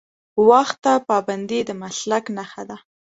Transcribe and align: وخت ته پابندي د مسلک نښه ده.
وخت 0.49 0.77
ته 0.83 0.93
پابندي 1.09 1.59
د 1.65 1.71
مسلک 1.81 2.25
نښه 2.37 2.63
ده. 2.69 2.77